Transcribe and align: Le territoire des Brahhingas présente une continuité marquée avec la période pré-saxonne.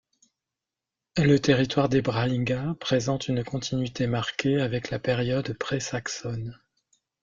Le 1.17 1.37
territoire 1.37 1.87
des 1.87 2.01
Brahhingas 2.01 2.73
présente 2.79 3.27
une 3.27 3.43
continuité 3.43 4.07
marquée 4.07 4.59
avec 4.59 4.89
la 4.89 4.97
période 4.97 5.55
pré-saxonne. 5.59 6.59